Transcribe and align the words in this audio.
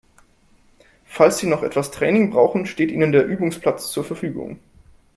Falls 1.05 1.37
Sie 1.37 1.45
noch 1.45 1.61
etwas 1.61 1.91
Training 1.91 2.31
brauchen, 2.31 2.65
steht 2.65 2.89
Ihnen 2.89 3.11
der 3.11 3.27
Übungsplatz 3.27 3.91
zur 3.91 4.03
Verfügung. 4.03 4.57